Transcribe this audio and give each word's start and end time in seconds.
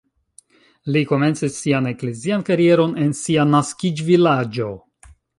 Li 0.93 1.01
komencis 1.09 1.59
sian 1.65 1.89
eklezian 1.89 2.45
karieron 2.47 2.95
en 3.03 3.13
sia 3.19 3.45
naskiĝvilaĝo. 3.51 4.71